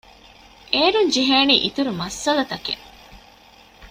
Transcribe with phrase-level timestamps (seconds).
[0.73, 2.83] އޭރުން ޖެހޭނީ އިތުރު މައްސަލަތަކެއް